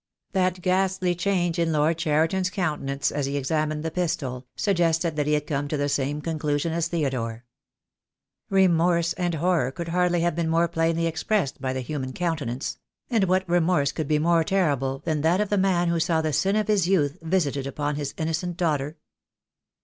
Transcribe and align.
That 0.31 0.63
ghastly 0.63 1.13
change 1.13 1.59
in 1.59 1.71
Lord 1.71 1.95
Cheriton' 1.99 2.39
s 2.39 2.49
countenance 2.49 3.11
as 3.11 3.27
he 3.27 3.37
examined 3.37 3.83
the 3.83 3.91
pistol, 3.91 4.47
suggested 4.55 5.15
that 5.15 5.27
he 5.27 5.33
had 5.33 5.45
come 5.45 5.67
to 5.67 5.77
the 5.77 5.87
same 5.89 6.21
conclusion 6.21 6.73
as 6.73 6.87
Theodore. 6.87 7.45
Remorse 8.49 9.13
and 9.13 9.35
horror 9.35 9.69
could 9.69 9.89
hardly 9.89 10.21
have 10.21 10.35
been 10.35 10.49
more 10.49 10.67
plainly 10.67 11.05
expressed 11.05 11.61
by 11.61 11.71
the 11.71 11.81
human 11.81 12.13
countenance: 12.13 12.79
and 13.11 13.21
THE 13.21 13.27
DAY 13.27 13.29
WILL 13.29 13.35
COME. 13.35 13.35
I 13.43 13.45
69 13.49 13.55
what 13.55 13.61
remorse 13.75 13.91
could 13.91 14.07
be 14.07 14.17
more 14.17 14.43
terrible 14.43 14.99
than 15.05 15.21
that 15.21 15.39
of 15.39 15.49
the 15.49 15.59
man 15.59 15.87
who 15.89 15.99
saw 15.99 16.19
the 16.19 16.33
sin 16.33 16.55
of 16.55 16.67
his 16.67 16.87
youth 16.87 17.19
visited 17.21 17.67
upon 17.67 17.93
his 17.93 18.13
inno 18.13 18.33
cent 18.33 18.57
daughter? 18.57 18.97